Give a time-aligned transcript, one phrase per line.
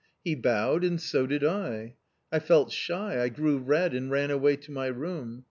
[0.23, 1.93] He bowed, and so did I.
[2.31, 5.39] I felt shy, I grew red and ran away to my room.